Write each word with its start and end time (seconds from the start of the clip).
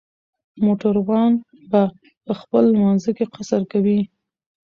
موټروان 0.65 1.31
به 1.71 1.81
په 2.25 2.33
خپل 2.39 2.63
لمانځه 2.75 3.11
کې 3.17 3.25
قصر 3.33 3.61
کوي 3.71 3.99